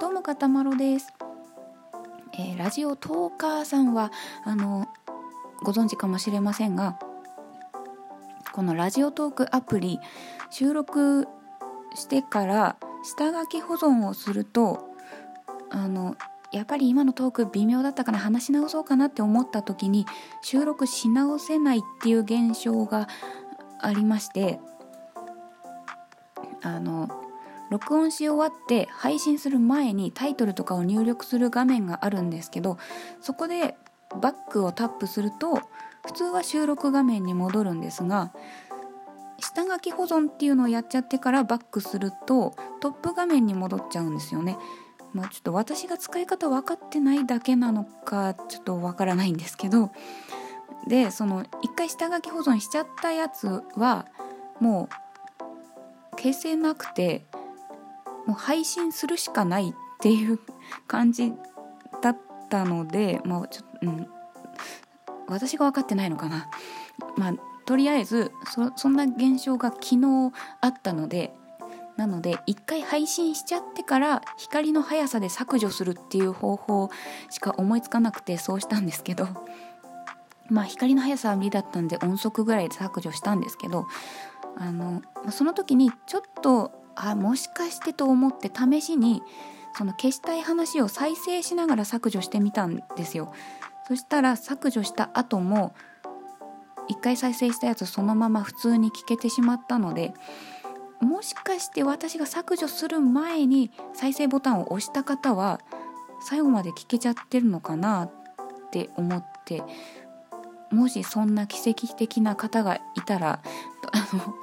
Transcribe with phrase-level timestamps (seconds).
[0.00, 1.12] どうもかたまろです、
[2.32, 4.10] えー、ラジオトーカーさんは
[4.44, 4.88] あの
[5.62, 6.98] ご存知かもしれませんが
[8.52, 9.98] このラジオトークアプリ
[10.48, 11.28] 収録
[11.94, 14.88] してから下書き保存をすると
[15.68, 16.16] あの
[16.50, 20.06] やっぱり今のトーク微妙だったかな話し直そうかなって思った時に
[20.40, 23.06] 収録し直せないっていう現象が
[23.78, 24.60] ありまして
[26.62, 27.19] あの
[27.70, 32.78] 録音し終わって配信する前にタイトルとかを入力する画面があるんですけど
[33.20, 33.76] そこで
[34.20, 35.60] バックをタップすると
[36.04, 38.32] 普通は収録画面に戻るんですが
[39.38, 44.58] 下書き保存っていうのをやっちゃってからバックするとトップ画面に戻っちゃうんですよね。
[45.12, 49.90] まあ、ちょっと私が使い方分かってないだけなのかちょっと分からないんですけど
[50.86, 54.06] でその一回下書き保存しちゃったやつは
[54.60, 54.88] も
[56.12, 57.24] う消せなくて
[58.26, 60.38] もう配信するしかないっていう
[60.86, 61.32] 感じ
[62.02, 64.08] だったのでまあちょうん
[65.28, 66.48] 私が分かってないのかな。
[67.16, 67.32] まあ
[67.64, 68.32] とりあえず
[68.76, 71.32] そんな現象が昨日あったので
[71.96, 76.90] なので一回配信しちゃってから光の速さで削除するっていう方法
[77.28, 79.28] しか思いつかなくてそうしたんですけど
[80.50, 83.86] まあ光の速さは無理だったんで音速ぐらいで削除したんですけど
[84.56, 89.22] あのその時にちょっとあもしかしてと思って試しに
[89.76, 93.32] その消したい話を再生しながら削除してみたんですよ。
[93.86, 95.74] そしたら削除した後も
[96.88, 100.12] 一回再生したやつそのまま普通に聞けてしまったので
[101.00, 105.60] もしかして私が削除する前に再生ボタンを押した方は
[106.22, 108.10] 最後まで聞けちゃってるのかなっ
[108.70, 109.62] て思って
[110.70, 113.40] もしそんな奇跡的な方がいたら
[113.92, 114.34] あの、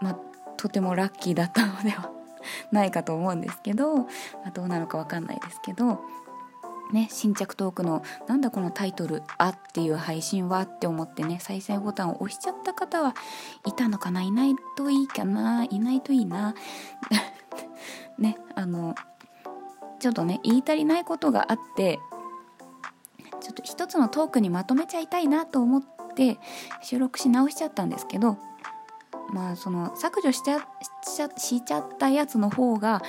[0.00, 0.18] まあ、
[0.60, 2.10] とてもラッキーだったのでは
[2.70, 3.96] ないかと思うんですけど、
[4.44, 6.04] ま、どうなのか分かんないですけど
[6.92, 13.14] ね、新着トークのなんだこのタイトル「あ」っていう配信はって思ってね再生ボタンを押しちゃった方は
[13.64, 14.22] いたのかな？
[14.22, 15.62] いないといいかな？
[15.62, 16.56] いないといいな？
[18.18, 18.96] ねあの
[20.00, 22.00] ちょっとね言い足りないことがあって
[23.40, 25.82] ちょっと一つのトークにまとめちゃいたいなと思っ
[26.16, 26.40] て
[26.82, 28.36] 収録し直しちゃったんですけど
[29.32, 30.60] まあその削除しちゃ
[31.36, 33.02] しちゃったやつの方が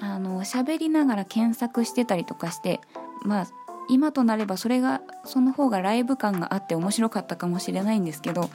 [0.00, 2.80] あの喋りながら検索してたりとかして
[3.24, 3.46] まあ
[3.88, 8.50] 今となればそれがその方がライブ感があって面白かったかもしれないんですけど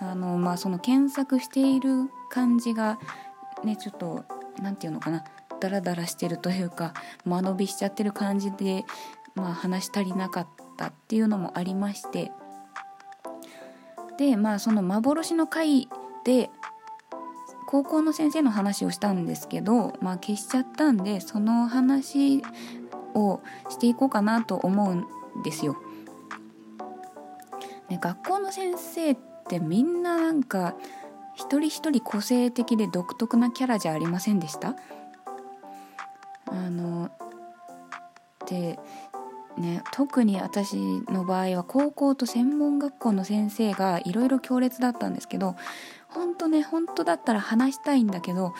[0.00, 2.98] あのまあその検索している感じが
[3.64, 4.24] ねちょっと
[4.60, 5.24] 何て言うのかな
[5.60, 6.94] ダラダラしてるというか
[7.24, 8.84] 間延びしちゃってる感じで、
[9.36, 12.32] まあ、話し足りなかったっていうのもありまして。
[14.18, 15.88] でまあその幻の回
[16.24, 16.50] で
[17.66, 22.42] 高校の先生の話をしたんですけど、まあ、消しちゃったんでその話
[23.14, 23.40] を
[23.70, 25.76] していこうかなと思うんですよ。
[27.88, 29.16] ね、学校の先生っ
[29.48, 30.74] てみんななんか
[31.34, 34.76] 一人一人個性的で独特なキャラじゃありませんでした？
[36.46, 37.10] あの
[38.46, 38.78] で
[39.56, 40.76] ね特に私
[41.10, 45.56] の場合は高校と専門学校の先生がいろいろ強烈だったんですけど
[46.14, 48.54] 本当ね本当だったら話したいんだけど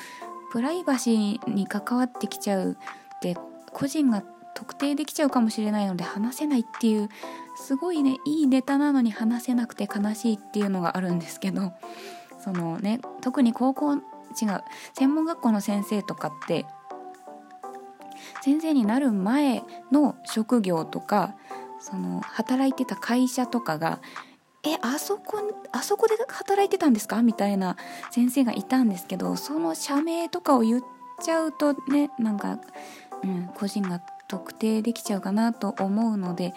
[0.52, 3.36] プライバシーに関わってきちゃうって
[3.72, 4.22] 個人が
[4.54, 7.08] 特定できちゃうかもしれないので話せないっていう
[7.56, 11.72] すごいねいいネタなのに話せなくて悲しいっていうのがあるんですけど
[12.38, 14.00] そのね特に高校違う
[14.94, 16.66] 専門学校の先生とかって
[18.42, 21.34] 先生になる前の職業とか
[21.80, 24.00] その働いてた会社とかが
[24.64, 25.38] えあそこ
[25.72, 27.22] あそこで働いてたんですか？
[27.22, 27.76] みたいな
[28.10, 30.82] 先生がいたんですけどその社名とかを言っ
[31.22, 32.58] ちゃうとねなんか、
[33.24, 36.54] うん、個人が特定できちゃうかなと思うので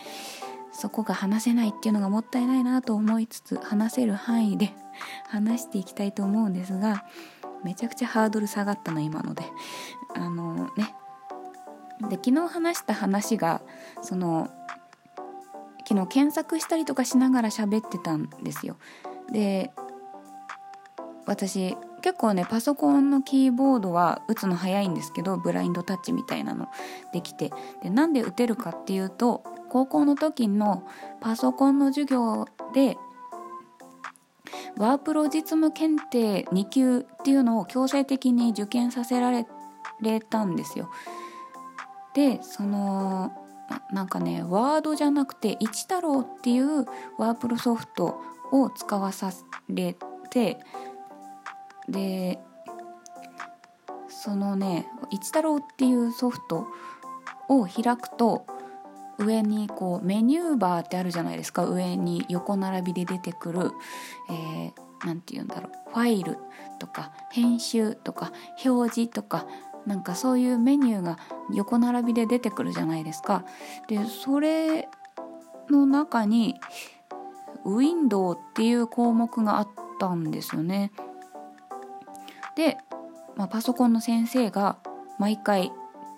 [0.71, 4.73] そこが話せないっていうのがもったいないなと思いつつ話せる範囲で
[5.29, 7.05] 話していきたいと思うんですが
[7.63, 9.43] めちゃくちゃハードル下がったの今ので
[10.13, 10.95] あのね
[12.09, 13.61] で昨日話した話が
[14.01, 14.49] その
[15.87, 18.77] 昨日検索したりとかしながら喋ってたんですよ
[19.31, 19.71] で
[21.25, 26.67] 私結構ねパソコンのキーボードは打つの早いんですけどブラインドタッチみたいなの
[27.13, 27.51] できて
[27.81, 30.87] でなんで打てるかっていうと高校の時の
[31.19, 32.97] パソコンの授業で
[34.77, 40.89] ワープロ実務検定2級っていうのを強制的に受験させられたんですよ。
[42.13, 43.31] でその
[43.91, 46.85] なんかねワードじゃなくて一太郎っていう
[47.17, 48.19] ワープロソフト
[48.51, 49.31] を使わさ
[49.69, 49.95] れ
[50.29, 50.59] て
[51.89, 52.39] で
[54.09, 56.67] そのね一太郎っていうソフト
[57.47, 58.45] を開くと
[59.17, 61.65] 上にこうメニューバーってあるじゃないですか。
[61.65, 63.71] 上に横並びで出てくる
[64.29, 65.71] 何、えー、て言うんだろう。
[65.91, 66.37] ファイル
[66.79, 68.31] とか編集とか
[68.65, 69.45] 表示とか
[69.85, 71.17] なんかそういうメニューが
[71.53, 73.43] 横並びで出てくるじゃないですか。
[73.87, 74.87] でそれ
[75.69, 76.59] の中に
[77.63, 80.91] ウィンドウっていう項目があったんですよね。
[82.55, 82.77] で、
[83.35, 84.77] まあ、パソコンの先生が
[85.19, 85.71] 毎回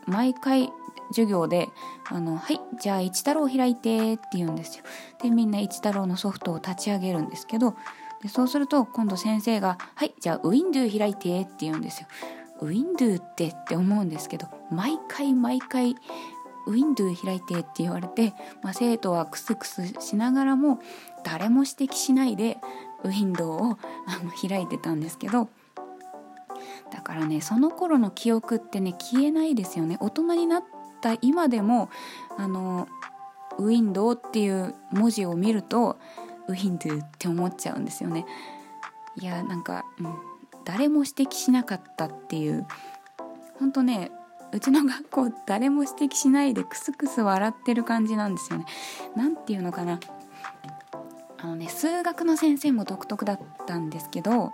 [0.06, 0.70] 毎回
[1.10, 1.70] 授業で
[2.10, 4.84] 「あのはいじゃあ一太郎開いて」って言うんですよ。
[5.22, 7.76] でみんな一太郎のソフトを立ち上げるんですけど
[8.22, 12.08] でそうすると今度先生が「はいじゃあウィンドウ開いて」って言うんですよ。
[12.62, 15.96] ウィンドウってって思うんですけど毎回毎回
[16.68, 20.80] ウィンドウ開いてって言われて、まあ、生徒はクスクスしながらも
[21.24, 22.58] 誰も指摘しないで
[23.04, 23.78] ウィンドウを
[24.08, 25.50] あの開いてたんですけど
[26.92, 29.98] だからねその頃の記憶ってね消えないですよね。
[30.00, 30.64] 大人になっ
[31.02, 31.90] た今でも
[32.38, 32.88] あの
[33.58, 35.98] ウィンドウっていう文字を見ると
[36.48, 38.26] ウィンドウって思っちゃうんですよね。
[39.16, 40.16] いやなんか、うん、
[40.68, 42.68] 誰も指摘しなかったっていう。
[43.58, 44.12] ほんとね
[44.52, 48.66] うちの学校誰も指摘しないでクスクス笑ってる感じなんですよね。
[49.16, 50.00] なんていうのかな。
[51.40, 54.52] あのね数学の先生も独特だったんですけど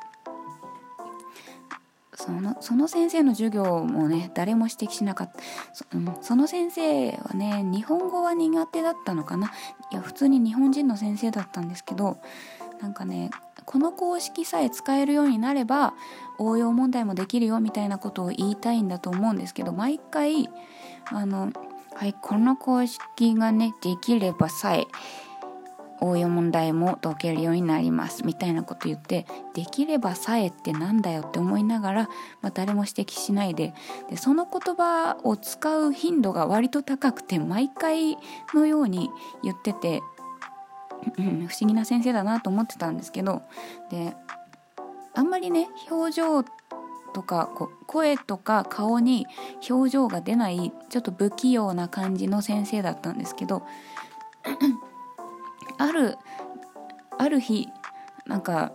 [2.13, 5.39] そのその先生の授業もね誰も指摘しなかった。
[5.73, 9.51] そ,、うん、その先生はね日本語は苦手だったのかな。
[9.91, 12.17] いや普通に日本人の先生だったんですけど
[12.81, 13.31] なんかね
[13.65, 15.93] この公式さえ使えるようになれば
[16.39, 20.49] 応用問題もできるよみたいなことを言いたいんだと思うんですけど毎回
[21.05, 21.51] あの
[21.95, 24.85] はいこの公式がねできればさえ
[26.03, 32.09] 応用問題も解けるようになりますみたいなこと言ってできればさえってなんだよって思いながら、
[32.41, 33.73] まあ、誰も指摘しないで
[34.09, 38.17] でその言葉を使う頻度が割と高くて毎回
[38.53, 39.09] のように
[39.43, 40.01] 言ってて
[41.17, 43.41] うん、不思議な先生だなと思ってたんですけど
[43.89, 44.15] で
[45.13, 46.43] あんまりね表情
[47.13, 49.27] とかこ声とか顔に
[49.69, 53.63] 表情が出ないちょっと不器用な感じの先生だったんですけど
[55.77, 56.17] ある
[57.17, 57.69] ある日
[58.25, 58.73] なんか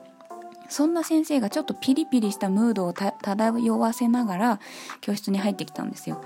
[0.69, 4.61] そんな先生がちょっとピリピリしたムードを漂わせながら
[5.01, 6.23] 教室に入ってきたんですよ。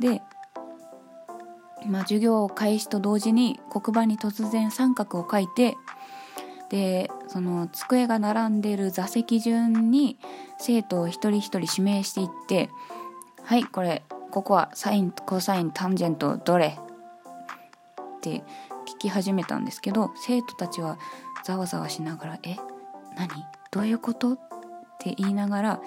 [0.00, 0.22] で
[1.88, 5.76] まあ、授業開始と同時に黒板に突然三角を書いて
[6.70, 10.18] でその机が並んでる座席順に
[10.58, 12.70] 生徒を一人一人指名していって
[13.44, 16.78] 「はいこれここはサインコサインタンジェントどれ?」
[18.16, 18.44] って
[18.86, 20.98] 聞き始めたんですけど生徒たちは
[21.44, 22.56] ざわざわしながら「え？
[23.16, 23.28] 何？
[23.70, 24.38] どういうこと?」っ
[24.98, 25.80] て言いながら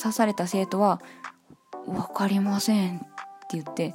[0.00, 1.00] 刺された生徒は
[1.86, 3.04] 「分かりません」
[3.46, 3.94] って言って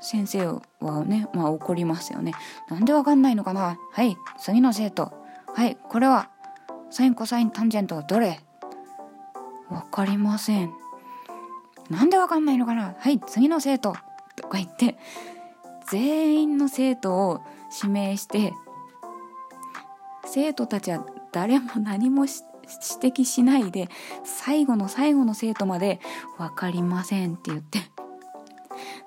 [0.00, 0.46] 先生
[0.80, 2.32] はねまあ怒りますよね。
[2.68, 3.78] なんでわかんないのかな？
[3.92, 5.12] はい次の生徒。
[5.54, 6.28] はいこれは
[6.90, 8.40] サインコサインタンジェントどれ？
[9.70, 10.72] わかりません。
[11.90, 12.96] なんでわかんないのかな？
[12.98, 13.94] はい次の生徒。
[14.36, 14.98] とか言って
[15.88, 17.40] 全員の生徒を
[17.80, 18.52] 指名して
[20.24, 22.34] 生徒たちは誰も何も指
[23.00, 23.88] 摘しないで
[24.24, 26.00] 最後の最後の生徒まで
[26.36, 27.78] 「分かりません」って言って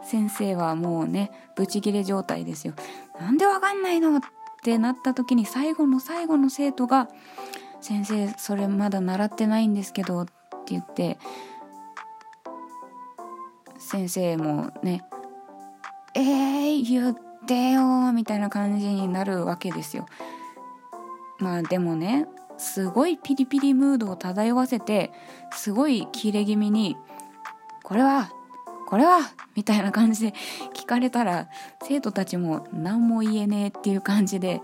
[0.03, 2.73] 先生はもうねブチギレ状態ですよ。
[3.19, 4.17] なんでわかんないの？
[4.17, 4.21] っ
[4.63, 7.07] てなった時に最後の最後の生徒が
[7.79, 10.33] 「先生それまだ習ってないんですけど」って
[10.67, 11.19] 言って
[13.77, 15.03] 先生もね
[16.15, 20.05] 「えー、言ってよ」みたいな感じになるわけですよ。
[21.39, 22.27] まあでもね
[22.57, 25.11] すごいピリピリムードを漂わせて
[25.51, 26.97] すごいキレ気味に
[27.83, 28.31] 「これは
[28.87, 29.19] これは
[29.55, 30.33] みたいな感じで
[30.73, 31.49] 聞かれたら
[31.83, 34.61] 生徒たちも何も言えねえっていう感じで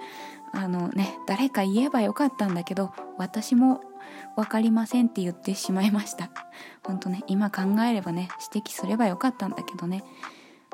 [0.54, 3.82] あのね誰か言えばよかったんだけど私も
[4.38, 6.30] 分かりませんって言ってしまいました。
[6.86, 10.04] 本当ね今考えればね指摘すればよかったんだけどね。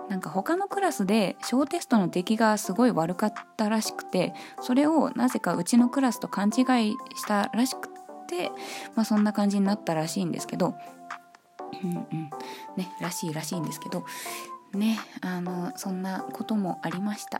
[0.09, 7.89] なんか他のクラスで小テストの出来がすごい悪かったらしくてそれをなぜかうちのクラスと勘違いしたらしく
[8.27, 8.49] て、
[8.95, 10.73] まあ、そんな感じになったらしいんですけど
[11.83, 12.29] うんうん。
[12.75, 14.05] ねらしいらしいんですけど。
[14.73, 17.39] ねあのそんなこともありました。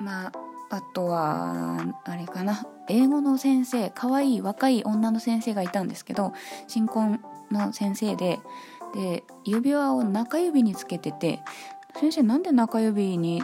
[0.00, 0.32] まあ
[0.70, 2.66] あとはあれかな。
[2.88, 6.32] 英語の先生可愛い若い女の先生がいたんですけど
[6.68, 8.38] 新婚の先生で
[8.94, 11.40] で指輪を中指につけてて
[11.98, 13.42] 先生なんで中指に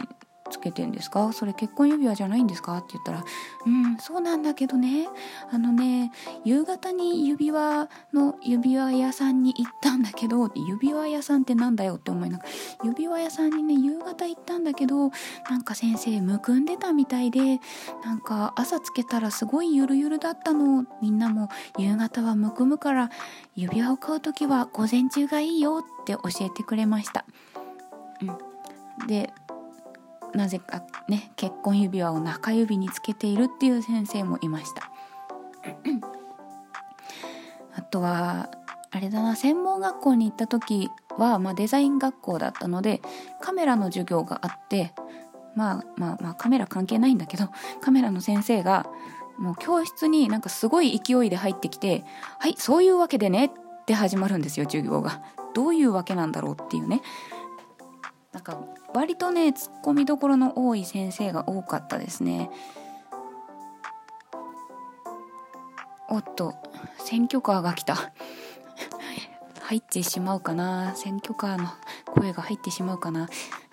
[0.53, 1.33] つけてんですか？
[1.33, 3.23] それ結婚指輪じゃないんですか?」って言ったら
[3.65, 5.07] 「うんそうなんだけどね
[5.51, 6.11] あのね
[6.45, 12.49] 夕方に指輪の指輪屋さんに行ったんだけど指輪屋さんってなんだよ」って思いながら
[12.83, 15.11] 指輪屋さんにね夕方行ったんだけど
[15.49, 17.59] なんか先生むくんでたみたいで
[18.05, 23.09] なんか朝つけたらすごいゆるゆるだったのみんなも夕方はむくむから
[23.55, 27.25] 指輪を買う時は午前中がいいよって教えてくれました。
[28.21, 29.33] うん、で
[30.33, 34.91] なぜかね結婚指輪を中指につけているっていう先生もいました
[37.75, 38.49] あとは
[38.91, 43.01] あれだな専門学校に行った時は、まあ、デザイン学校だったので
[43.41, 44.93] カメラの授業があって
[45.55, 47.49] まあまあまあカメラ関係ないんだけど
[47.81, 48.87] カメラの先生が
[49.37, 52.03] もう教室になんかすごい勢いで入ってきて
[52.39, 53.49] 「はいそういうわけでね」っ
[53.85, 55.21] て始まるんですよ授業が。
[55.53, 57.01] どういうわけなんだろうっていうね
[58.33, 58.57] なんか
[58.93, 62.49] 割とねツッコミどころの多い先生が多かったですね。
[66.09, 66.55] おっと
[66.97, 67.95] 選挙カーが来た。
[69.61, 70.93] 入ってしまうかな。
[70.95, 71.69] 選挙カーの
[72.07, 73.21] 声が入ってしまうかな。
[73.21, 73.27] は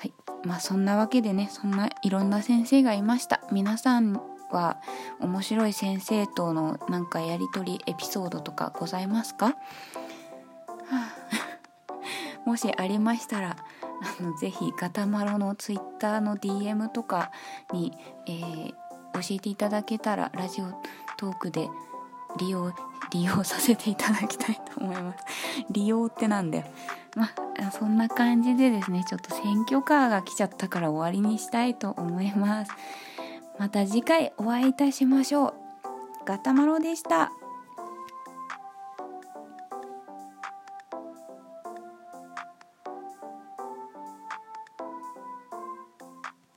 [0.04, 0.12] い。
[0.44, 3.40] まあそんなわけでねそんないろんな先生がいました。
[3.50, 4.20] 皆さん
[4.52, 4.78] は
[5.20, 9.54] 面白い先生とのなんかやり取りエピソードとかございますか、は
[10.92, 11.08] あ、
[12.44, 13.56] もしありましたら
[14.02, 17.30] あのぜひガタマロのツイッターの DM とか
[17.72, 17.92] に、
[18.26, 18.72] えー、
[19.14, 20.66] 教えていただけたらラジオ
[21.16, 21.68] トークで
[22.38, 22.72] 利用
[23.12, 25.24] 利用させていただきたいと思います。
[25.70, 26.64] 利用ってなんだよ。
[27.16, 27.24] ま
[27.58, 32.72] あそんな感じでですねちょっと選挙カーが来ちゃったから終わりにしたいと思います。
[33.58, 35.54] また次回お会いいたしましょう。
[36.24, 37.32] ガタマロでした。